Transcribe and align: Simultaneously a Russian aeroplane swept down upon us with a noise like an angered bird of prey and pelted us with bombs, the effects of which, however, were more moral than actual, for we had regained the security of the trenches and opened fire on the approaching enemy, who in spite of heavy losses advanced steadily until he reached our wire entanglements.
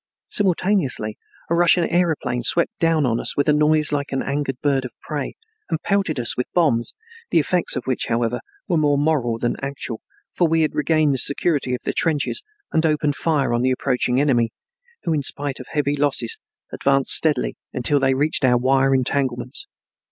Simultaneously 0.29 1.15
a 1.47 1.53
Russian 1.53 1.83
aeroplane 1.87 2.41
swept 2.41 2.71
down 2.79 3.05
upon 3.05 3.19
us 3.19 3.37
with 3.37 3.47
a 3.47 3.53
noise 3.53 3.91
like 3.91 4.11
an 4.11 4.23
angered 4.23 4.59
bird 4.59 4.83
of 4.83 4.99
prey 4.99 5.35
and 5.69 5.79
pelted 5.83 6.19
us 6.19 6.35
with 6.35 6.51
bombs, 6.55 6.95
the 7.29 7.37
effects 7.37 7.75
of 7.75 7.83
which, 7.83 8.07
however, 8.07 8.39
were 8.67 8.77
more 8.77 8.97
moral 8.97 9.37
than 9.37 9.57
actual, 9.61 10.01
for 10.33 10.47
we 10.47 10.61
had 10.63 10.73
regained 10.73 11.13
the 11.13 11.19
security 11.19 11.75
of 11.75 11.83
the 11.83 11.93
trenches 11.93 12.41
and 12.71 12.83
opened 12.83 13.15
fire 13.15 13.53
on 13.53 13.61
the 13.61 13.69
approaching 13.69 14.19
enemy, 14.19 14.49
who 15.03 15.13
in 15.13 15.21
spite 15.21 15.59
of 15.59 15.67
heavy 15.69 15.95
losses 15.95 16.35
advanced 16.71 17.11
steadily 17.13 17.55
until 17.71 17.99
he 17.99 18.11
reached 18.11 18.43
our 18.43 18.57
wire 18.57 18.95
entanglements. 18.95 19.67